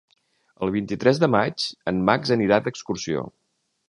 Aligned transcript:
El 0.67 0.71
vint-i-tres 0.75 1.19
de 1.23 1.29
maig 1.35 1.65
en 1.91 1.99
Max 2.07 2.31
anirà 2.37 2.59
d'excursió. 2.69 3.23